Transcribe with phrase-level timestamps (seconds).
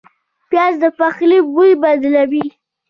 [0.49, 2.45] پیاز د پخلي بوی بدلوي